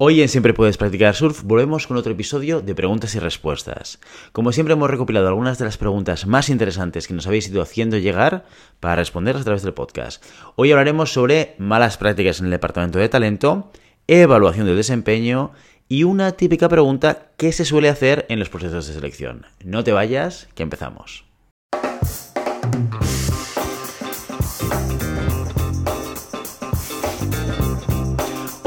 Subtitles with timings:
[0.00, 3.98] Hoy en Siempre Puedes Practicar Surf volvemos con otro episodio de preguntas y respuestas.
[4.30, 7.98] Como siempre hemos recopilado algunas de las preguntas más interesantes que nos habéis ido haciendo
[7.98, 8.44] llegar
[8.78, 10.24] para responderlas a través del podcast.
[10.54, 13.72] Hoy hablaremos sobre malas prácticas en el departamento de talento,
[14.06, 15.50] evaluación del desempeño
[15.88, 19.46] y una típica pregunta que se suele hacer en los procesos de selección.
[19.64, 21.27] No te vayas, que empezamos.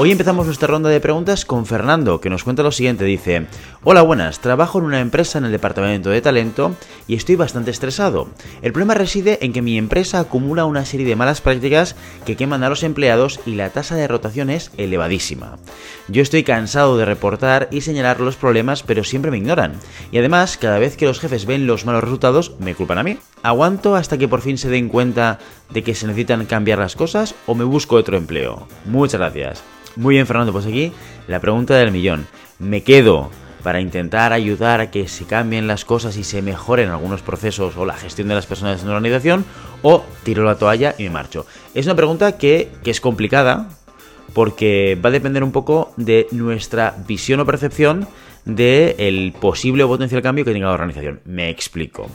[0.04, 3.04] Hoy empezamos nuestra ronda de preguntas con Fernando, que nos cuenta lo siguiente.
[3.04, 3.46] Dice,
[3.84, 6.74] hola buenas, trabajo en una empresa en el departamento de talento
[7.06, 8.26] y estoy bastante estresado.
[8.62, 11.94] El problema reside en que mi empresa acumula una serie de malas prácticas
[12.26, 15.58] que queman a los empleados y la tasa de rotación es elevadísima.
[16.08, 19.74] Yo estoy cansado de reportar y señalar los problemas, pero siempre me ignoran.
[20.10, 23.18] Y además, cada vez que los jefes ven los malos resultados, me culpan a mí.
[23.44, 25.38] ¿Aguanto hasta que por fin se den cuenta
[25.72, 28.66] de que se necesitan cambiar las cosas o me busco otro empleo?
[28.84, 29.62] Muchas gracias.
[29.96, 30.92] Muy bien, Fernando, pues aquí
[31.28, 32.26] la pregunta del millón.
[32.58, 33.30] ¿Me quedo
[33.62, 37.84] para intentar ayudar a que se cambien las cosas y se mejoren algunos procesos o
[37.84, 39.44] la gestión de las personas en la organización?
[39.82, 41.46] ¿O tiro la toalla y me marcho?
[41.74, 43.68] Es una pregunta que, que es complicada
[44.32, 48.08] porque va a depender un poco de nuestra visión o percepción
[48.44, 51.20] del el posible o potencial cambio que tenga la organización.
[51.24, 52.08] Me explico.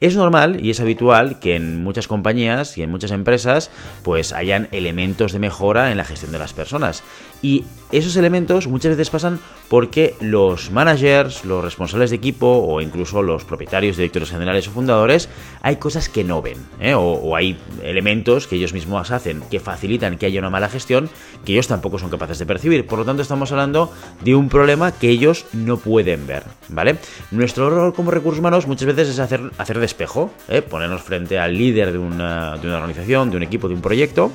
[0.00, 3.70] Es normal y es habitual que en muchas compañías y en muchas empresas
[4.02, 7.02] pues hayan elementos de mejora en la gestión de las personas.
[7.42, 13.22] Y esos elementos muchas veces pasan porque los managers, los responsables de equipo o incluso
[13.22, 15.28] los propietarios, directores generales o fundadores,
[15.62, 16.94] hay cosas que no ven ¿eh?
[16.94, 21.08] o, hay elementos que ellos mismos hacen que facilitan que haya una mala gestión
[21.44, 22.86] que ellos tampoco son capaces de percibir.
[22.86, 26.96] Por lo tanto, estamos hablando de un problema que ellos no pueden ver, ¿vale?
[27.30, 30.62] Nuestro rol como recursos humanos muchas veces es hacer, hacer de espejo, ¿eh?
[30.62, 34.30] ponernos frente al líder de una, de una organización, de un equipo, de un proyecto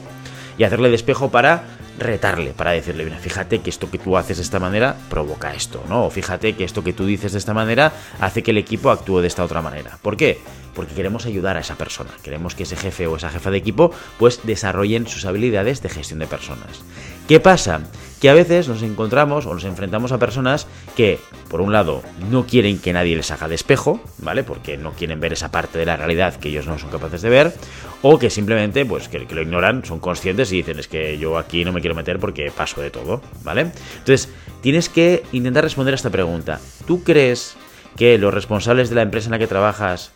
[0.57, 1.63] y hacerle de espejo para
[1.97, 5.83] retarle, para decirle, mira, fíjate que esto que tú haces de esta manera provoca esto,
[5.87, 6.05] ¿no?
[6.05, 9.21] O fíjate que esto que tú dices de esta manera hace que el equipo actúe
[9.21, 9.97] de esta otra manera.
[10.01, 10.39] ¿Por qué?
[10.73, 13.91] Porque queremos ayudar a esa persona, queremos que ese jefe o esa jefa de equipo
[14.19, 16.81] pues desarrollen sus habilidades de gestión de personas.
[17.27, 17.81] ¿Qué pasa?
[18.21, 22.45] Que a veces nos encontramos o nos enfrentamos a personas que, por un lado, no
[22.45, 24.43] quieren que nadie les haga de espejo, ¿vale?
[24.43, 27.29] Porque no quieren ver esa parte de la realidad que ellos no son capaces de
[27.29, 27.53] ver,
[28.01, 31.37] o que simplemente, pues, que, que lo ignoran, son conscientes y dicen, es que yo
[31.37, 33.71] aquí no me quiero meter porque paso de todo, ¿vale?
[33.97, 34.29] Entonces,
[34.61, 36.59] tienes que intentar responder a esta pregunta.
[36.87, 37.55] ¿Tú crees
[37.95, 40.11] que los responsables de la empresa en la que trabajas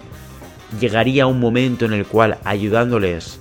[0.79, 3.39] llegaría un momento en el cual ayudándoles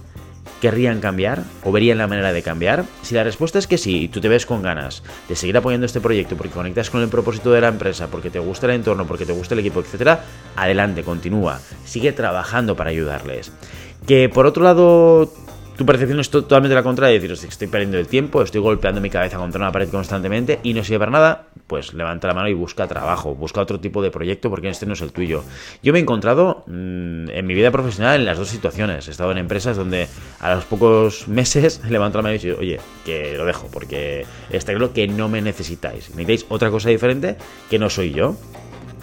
[0.61, 2.85] querrían cambiar o verían la manera de cambiar?
[3.03, 5.87] Si la respuesta es que sí, y tú te ves con ganas de seguir apoyando
[5.87, 9.07] este proyecto porque conectas con el propósito de la empresa, porque te gusta el entorno,
[9.07, 10.25] porque te gusta el equipo, etcétera,
[10.57, 13.53] adelante, continúa, sigue trabajando para ayudarles.
[14.07, 15.33] Que por otro lado
[15.78, 19.39] tu percepción es totalmente la contraria, decir, estoy perdiendo el tiempo, estoy golpeando mi cabeza
[19.39, 22.89] contra una pared constantemente y no sirve para nada, pues levanta la mano y busca
[22.89, 25.44] trabajo, busca otro tipo de proyecto porque este no es el tuyo.
[25.81, 29.06] Yo me he encontrado mmm, en mi vida profesional en las dos situaciones.
[29.06, 30.09] He estado en empresas donde
[30.41, 34.72] a los pocos meses levanto la mano y digo, oye, que lo dejo porque está
[34.72, 36.11] claro que no me necesitáis.
[36.11, 37.37] Necesitáis otra cosa diferente
[37.71, 38.34] que no soy yo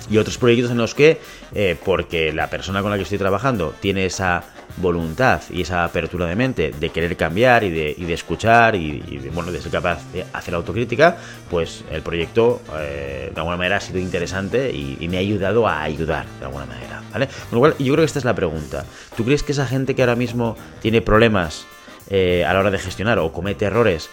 [0.09, 1.19] y otros proyectos en los que,
[1.53, 4.43] eh, porque la persona con la que estoy trabajando tiene esa
[4.77, 8.99] voluntad y esa apertura de mente de querer cambiar y de, y de escuchar y,
[9.33, 11.17] bueno, de ser capaz de hacer autocrítica,
[11.49, 15.67] pues el proyecto eh, de alguna manera ha sido interesante y, y, me ha ayudado
[15.67, 17.27] a ayudar de alguna manera, ¿vale?
[17.27, 18.85] Con lo cual, yo creo que esta es la pregunta.
[19.15, 21.65] ¿Tú crees que esa gente que ahora mismo tiene problemas
[22.09, 24.09] eh, a la hora de gestionar o comete errores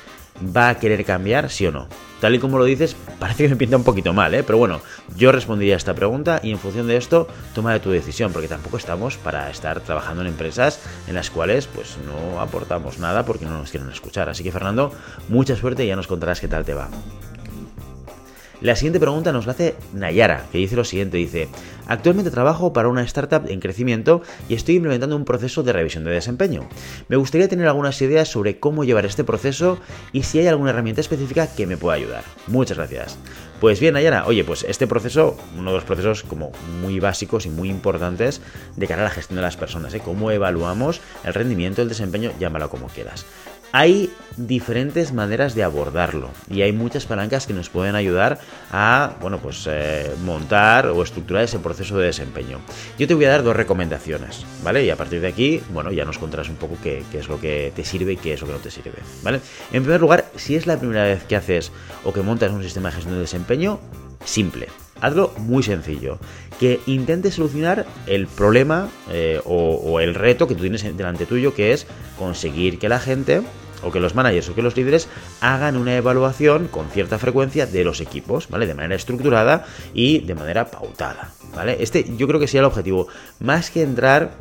[0.57, 1.89] va a querer cambiar, sí o no?
[2.21, 4.43] Tal y como lo dices, parece que me pinta un poquito mal, ¿eh?
[4.43, 4.81] Pero bueno,
[5.17, 8.49] yo respondería a esta pregunta y en función de esto, toma de tu decisión, porque
[8.49, 13.45] tampoco estamos para estar trabajando en empresas en las cuales pues no aportamos nada porque
[13.45, 14.29] no nos quieren escuchar.
[14.29, 14.93] Así que Fernando,
[15.29, 16.89] mucha suerte y ya nos contarás qué tal te va.
[18.63, 21.49] La siguiente pregunta nos la hace Nayara, que dice lo siguiente, dice,
[21.87, 26.11] actualmente trabajo para una startup en crecimiento y estoy implementando un proceso de revisión de
[26.11, 26.69] desempeño.
[27.09, 29.79] Me gustaría tener algunas ideas sobre cómo llevar este proceso
[30.13, 32.25] y si hay alguna herramienta específica que me pueda ayudar.
[32.47, 33.19] Muchas gracias.
[33.61, 36.51] Pues bien, Nayara, oye, pues este proceso, uno de los procesos como
[36.81, 38.41] muy básicos y muy importantes
[38.75, 40.01] de cara a la gestión de las personas, ¿eh?
[40.05, 43.25] Cómo evaluamos el rendimiento, el desempeño, llámalo como quieras.
[43.73, 48.39] Hay diferentes maneras de abordarlo y hay muchas palancas que nos pueden ayudar
[48.71, 52.59] a, bueno, pues eh, montar o estructurar ese proceso de desempeño.
[52.99, 54.85] Yo te voy a dar dos recomendaciones, ¿vale?
[54.85, 57.73] Y a partir de aquí, bueno, ya nos contarás un poco qué, es lo que
[57.75, 59.41] te sirve y qué es lo que no te sirve, ¿vale?
[59.73, 61.73] En primer lugar, si es la primera vez que haces
[62.05, 63.81] o que montas un sistema de gestión de desempeño,
[64.25, 64.69] simple.
[65.01, 66.19] Hazlo muy sencillo.
[66.61, 71.73] Que intentes solucionar el problema eh, o, el reto que tú tienes delante tuyo, que
[71.73, 73.43] es conseguir que la gente
[73.83, 75.09] o que los managers o que los líderes
[75.41, 78.67] hagan una evaluación con cierta frecuencia de los equipos, ¿vale?
[78.67, 81.77] De manera estructurada y de manera pautada, ¿vale?
[81.81, 83.09] Este yo creo que sería el objetivo,
[83.41, 84.33] más que entrar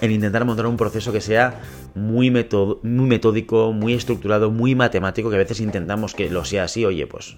[0.00, 1.60] en intentar montar un proceso que sea
[1.94, 6.84] muy, muy metódico, muy estructurado, muy matemático, que a veces intentamos que lo sea así,
[6.84, 7.36] oye, pues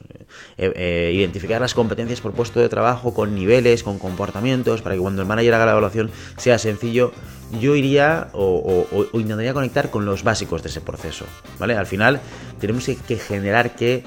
[0.57, 5.01] eh, eh, identificar las competencias por puesto de trabajo con niveles, con comportamientos, para que
[5.01, 7.13] cuando el manager haga la evaluación sea sencillo,
[7.61, 11.27] yo iría o, intentaría conectar con los básicos de ese proceso,
[11.59, 11.77] ¿vale?
[11.77, 12.21] Al final
[12.59, 14.05] tenemos que, generar que,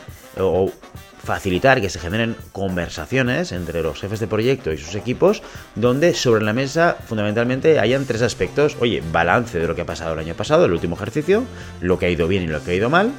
[1.23, 5.43] facilitar que se generen conversaciones entre los jefes de proyecto y sus equipos,
[5.75, 8.77] donde sobre la mesa fundamentalmente hayan tres aspectos.
[8.79, 11.43] Oye, balance de lo que ha pasado el año pasado, el último ejercicio,
[11.81, 13.11] lo que ha ido bien y lo que ha ido mal.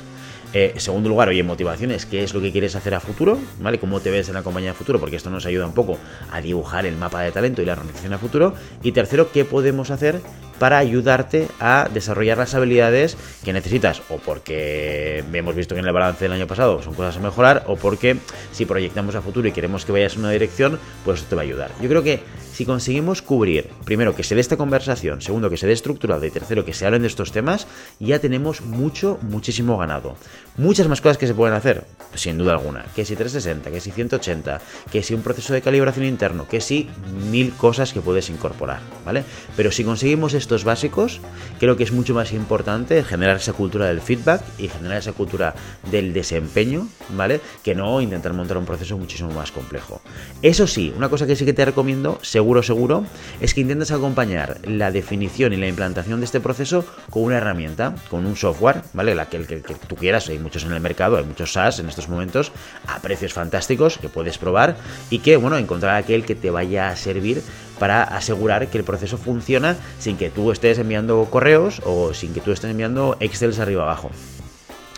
[0.52, 3.38] Eh, segundo lugar, oye, motivaciones, ¿qué es lo que quieres hacer a futuro?
[3.60, 3.78] ¿Vale?
[3.78, 4.98] ¿Cómo te ves en la compañía a futuro?
[4.98, 5.96] Porque esto nos ayuda un poco
[6.32, 8.54] a dibujar el mapa de talento y la organización a futuro.
[8.82, 10.20] Y tercero, ¿qué podemos hacer
[10.58, 15.92] para ayudarte a desarrollar las habilidades que necesitas o porque hemos visto que en el
[15.92, 18.18] balance del año pasado son cosas a mejorar o porque
[18.52, 21.42] si proyectamos a futuro y queremos que vayas en una dirección, pues esto te va
[21.42, 21.70] a ayudar.
[21.80, 22.20] Yo creo que
[22.60, 26.30] si conseguimos cubrir, primero, que se dé esta conversación, segundo, que se dé estructurado y
[26.30, 27.66] tercero, que se hablen de estos temas,
[27.98, 30.14] ya tenemos mucho, muchísimo ganado.
[30.58, 32.84] Muchas más cosas que se pueden hacer, sin duda alguna.
[32.94, 34.60] Que si 360, que si 180,
[34.92, 36.86] que si un proceso de calibración interno, que si
[37.30, 39.24] mil cosas que puedes incorporar, ¿vale?
[39.56, 41.22] Pero si conseguimos estos básicos,
[41.58, 45.54] creo que es mucho más importante generar esa cultura del feedback y generar esa cultura
[45.90, 47.40] del desempeño, ¿vale?
[47.64, 50.02] Que no intentar montar un proceso muchísimo más complejo.
[50.42, 53.04] Eso sí, una cosa que sí que te recomiendo, seguro seguro, seguro,
[53.40, 57.94] es que intentes acompañar la definición y la implantación de este proceso con una herramienta,
[58.10, 59.14] con un software, ¿vale?
[59.14, 61.88] La que, el que, tú quieras, hay muchos en el mercado, hay muchos SaaS en
[61.88, 62.50] estos momentos,
[62.88, 64.76] a precios fantásticos que puedes probar
[65.10, 67.40] y que, bueno, encontrar aquel que te vaya a servir
[67.78, 72.40] para asegurar que el proceso funciona sin que tú estés enviando correos o sin que
[72.40, 74.10] tú estés enviando Excel arriba abajo.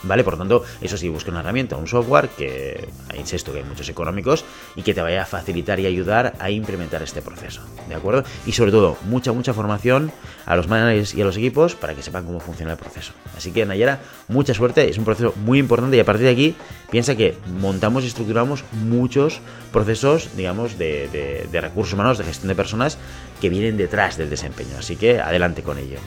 [0.04, 0.24] ¿Vale?
[0.24, 3.88] Por lo tanto, eso sí, busca una herramienta, un software que, insisto, que hay muchos
[3.88, 4.44] económicos
[4.74, 8.24] y que te vaya a facilitar y ayudar a implementar este proceso, ¿de acuerdo?
[8.46, 10.12] Y sobre todo, mucha, mucha formación
[10.46, 13.12] a los managers y a los equipos para que sepan cómo funciona el proceso.
[13.36, 16.56] Así que, Nayara, mucha suerte, es un proceso muy importante y a partir de aquí,
[16.90, 19.40] piensa que montamos y estructuramos muchos
[19.72, 22.98] procesos, digamos, de, de recursos humanos, de gestión de personas
[23.40, 24.76] que vienen detrás del desempeño.
[24.78, 25.98] Así que, adelante con ello.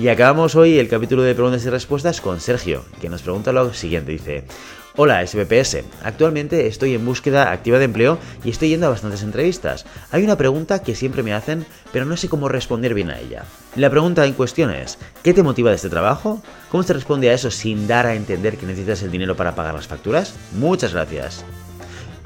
[0.00, 3.74] Y acabamos hoy el capítulo de preguntas y respuestas con Sergio, que nos pregunta lo
[3.74, 4.12] siguiente.
[4.12, 4.44] Dice,
[4.96, 9.84] Hola SPPS, actualmente estoy en búsqueda activa de empleo y estoy yendo a bastantes entrevistas.
[10.10, 13.44] Hay una pregunta que siempre me hacen, pero no sé cómo responder bien a ella.
[13.76, 16.42] La pregunta en cuestión es, ¿qué te motiva de este trabajo?
[16.70, 19.74] ¿Cómo se responde a eso sin dar a entender que necesitas el dinero para pagar
[19.74, 20.34] las facturas?
[20.52, 21.44] Muchas gracias.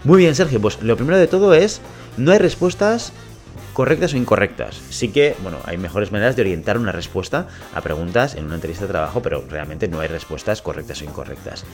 [0.05, 1.81] Muy bien Sergio, pues lo primero de todo es,
[2.19, 3.13] no hay respuestas
[3.75, 4.81] correctas o incorrectas.
[4.89, 8.87] Sí que, bueno, hay mejores maneras de orientar una respuesta a preguntas en una entrevista
[8.87, 11.65] de trabajo, pero realmente no hay respuestas correctas o incorrectas.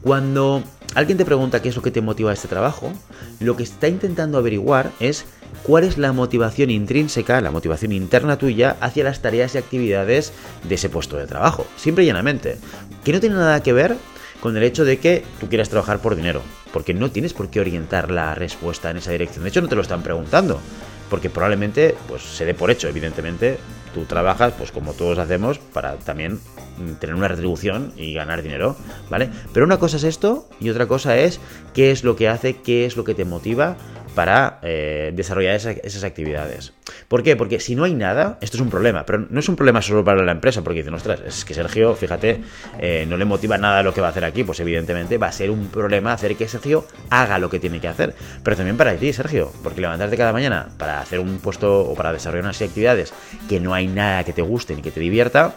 [0.00, 0.62] Cuando
[0.94, 2.92] alguien te pregunta qué es lo que te motiva a este trabajo,
[3.40, 5.26] lo que está intentando averiguar es
[5.64, 10.32] cuál es la motivación intrínseca, la motivación interna tuya hacia las tareas y actividades
[10.66, 11.66] de ese puesto de trabajo.
[11.76, 12.56] Simple y llanamente.
[13.04, 13.96] Que no tiene nada que ver
[14.40, 17.58] con el hecho de que tú quieras trabajar por dinero, porque no tienes por qué
[17.58, 19.42] orientar la respuesta en esa dirección.
[19.42, 20.60] De hecho, no te lo están preguntando
[21.08, 23.58] porque probablemente pues se dé por hecho, evidentemente,
[23.94, 26.40] tú trabajas pues como todos hacemos para también
[26.78, 28.76] mm, tener una retribución y ganar dinero,
[29.10, 29.30] ¿vale?
[29.52, 31.40] Pero una cosa es esto y otra cosa es
[31.74, 33.76] qué es lo que hace, qué es lo que te motiva
[34.18, 36.72] para eh, desarrollar esas actividades.
[37.06, 37.36] ¿Por qué?
[37.36, 40.02] Porque si no hay nada, esto es un problema, pero no es un problema solo
[40.02, 42.40] para la empresa, porque dicen, ostras, es que Sergio, fíjate,
[42.80, 45.32] eh, no le motiva nada lo que va a hacer aquí, pues evidentemente va a
[45.32, 48.12] ser un problema hacer que Sergio haga lo que tiene que hacer.
[48.42, 52.12] Pero también para ti, Sergio, porque levantarte cada mañana para hacer un puesto o para
[52.12, 53.14] desarrollar unas actividades
[53.48, 55.54] que no hay nada que te guste ni que te divierta,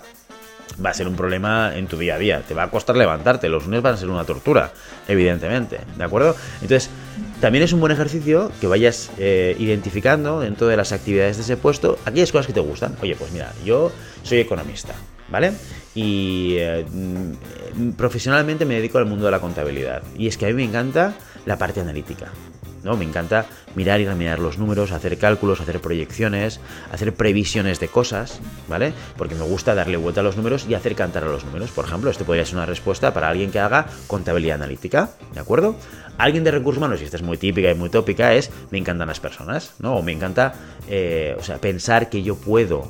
[0.83, 2.41] va a ser un problema en tu día a día.
[2.47, 3.49] Te va a costar levantarte.
[3.49, 4.71] Los lunes van a ser una tortura,
[5.07, 5.79] evidentemente.
[5.97, 6.35] ¿De acuerdo?
[6.61, 6.89] Entonces,
[7.39, 11.57] también es un buen ejercicio que vayas eh, identificando dentro de las actividades de ese
[11.57, 12.95] puesto aquellas cosas que te gustan.
[13.01, 13.91] Oye, pues mira, yo
[14.23, 14.93] soy economista,
[15.29, 15.53] ¿vale?
[15.95, 16.85] Y eh,
[17.97, 20.03] profesionalmente me dedico al mundo de la contabilidad.
[20.17, 21.13] Y es que a mí me encanta
[21.45, 22.27] la parte analítica.
[22.83, 22.97] ¿No?
[22.97, 23.45] Me encanta
[23.75, 26.59] mirar y remirar los números, hacer cálculos, hacer proyecciones,
[26.91, 28.93] hacer previsiones de cosas, ¿vale?
[29.17, 31.71] Porque me gusta darle vuelta a los números y hacer cantar a los números.
[31.71, 35.75] Por ejemplo, esto podría ser una respuesta para alguien que haga contabilidad analítica, ¿de acuerdo?
[36.17, 39.07] Alguien de recursos humanos, y esta es muy típica y muy tópica, es me encantan
[39.07, 39.95] las personas, ¿no?
[39.95, 40.53] O me encanta,
[40.87, 42.87] eh, o sea, pensar que yo puedo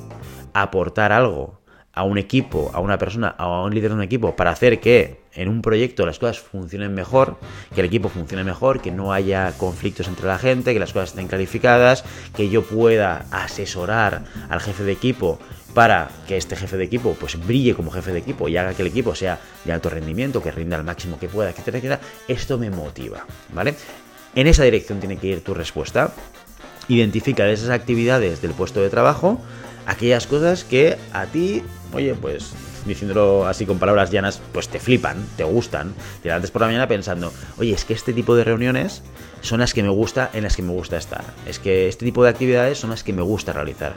[0.52, 1.61] aportar algo
[1.94, 5.20] a un equipo, a una persona, a un líder de un equipo, para hacer que
[5.34, 7.36] en un proyecto las cosas funcionen mejor,
[7.74, 11.10] que el equipo funcione mejor, que no haya conflictos entre la gente, que las cosas
[11.10, 15.38] estén clarificadas, que yo pueda asesorar al jefe de equipo
[15.74, 18.82] para que este jefe de equipo pues brille como jefe de equipo y haga que
[18.82, 22.58] el equipo sea de alto rendimiento, que rinda al máximo que pueda, etcétera, etcétera, esto
[22.58, 23.74] me motiva, ¿vale?
[24.34, 26.12] En esa dirección tiene que ir tu respuesta.
[26.88, 29.40] Identifica de esas actividades del puesto de trabajo
[29.86, 32.52] aquellas cosas que a ti, oye, pues
[32.86, 35.94] diciéndolo así con palabras llanas, pues te flipan, te gustan.
[36.22, 39.02] Te levantas por la mañana pensando, oye, es que este tipo de reuniones
[39.40, 41.24] son las que me gusta, en las que me gusta estar.
[41.46, 43.94] Es que este tipo de actividades son las que me gusta realizar.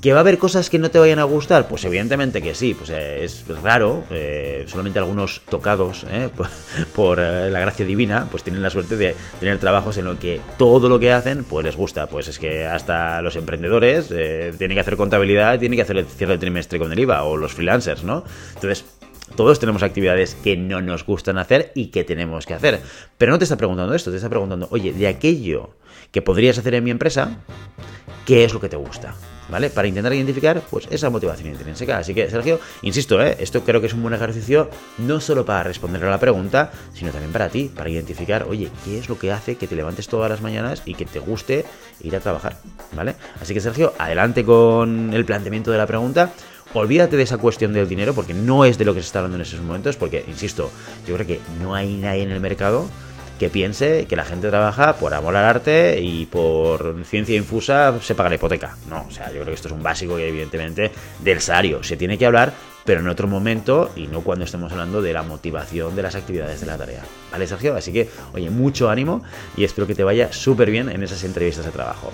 [0.00, 1.66] ¿Que va a haber cosas que no te vayan a gustar?
[1.66, 6.28] Pues evidentemente que sí, pues eh, es raro, eh, solamente algunos tocados eh,
[6.94, 10.88] por, la gracia divina, pues tienen la suerte de tener trabajos en los que todo
[10.88, 14.96] lo que hacen, pues les gusta, pues es que hasta los emprendedores tienen que hacer
[14.96, 18.22] contabilidad, tienen que hacer el cierre de trimestre con el IVA, o los freelancers, ¿no?
[18.54, 18.84] Entonces,
[19.34, 22.80] todos tenemos actividades que no nos gustan hacer y que tenemos que hacer.
[23.18, 25.70] Pero no te está preguntando esto, te está preguntando, oye, de aquello
[26.12, 27.38] que podrías hacer en mi empresa,
[28.26, 29.14] ¿qué es lo que te gusta?
[29.48, 29.70] ¿Vale?
[29.70, 31.98] Para intentar identificar pues esa motivación intrínseca.
[31.98, 33.36] Así que, Sergio, insisto, ¿eh?
[33.40, 37.10] esto creo que es un buen ejercicio no solo para responder a la pregunta, sino
[37.10, 40.30] también para ti, para identificar, oye, ¿qué es lo que hace que te levantes todas
[40.30, 41.64] las mañanas y que te guste
[42.00, 42.56] ir a trabajar?
[42.92, 43.14] ¿Vale?
[43.40, 46.32] Así que, Sergio, adelante con el planteamiento de la pregunta.
[46.74, 49.36] Olvídate de esa cuestión del dinero, porque no es de lo que se está hablando
[49.36, 50.70] en esos momentos, porque, insisto,
[51.06, 52.86] yo creo que no hay nadie en el mercado
[53.38, 58.14] que piense que la gente trabaja por amor al arte y por ciencia infusa se
[58.14, 58.76] paga la hipoteca.
[58.88, 60.90] No, o sea, yo creo que esto es un básico y evidentemente
[61.20, 61.82] del salario.
[61.82, 62.52] Se tiene que hablar,
[62.84, 66.60] pero en otro momento y no cuando estemos hablando de la motivación de las actividades
[66.60, 67.02] de la tarea.
[67.30, 67.76] ¿Vale, Sergio?
[67.76, 69.22] Así que, oye, mucho ánimo
[69.56, 72.12] y espero que te vaya súper bien en esas entrevistas de trabajo.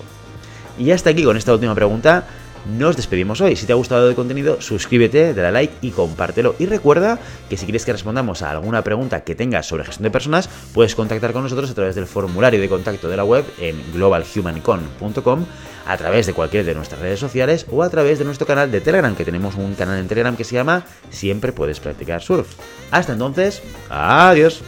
[0.77, 2.27] Y hasta aquí con esta última pregunta
[2.65, 3.55] nos despedimos hoy.
[3.55, 6.55] Si te ha gustado el contenido, suscríbete, dale like y compártelo.
[6.59, 7.19] Y recuerda
[7.49, 10.95] que si quieres que respondamos a alguna pregunta que tengas sobre gestión de personas, puedes
[10.95, 15.45] contactar con nosotros a través del formulario de contacto de la web en globalhumancon.com,
[15.87, 18.81] a través de cualquiera de nuestras redes sociales o a través de nuestro canal de
[18.81, 22.47] Telegram, que tenemos un canal en Telegram que se llama Siempre puedes practicar surf.
[22.91, 24.63] Hasta entonces, adiós.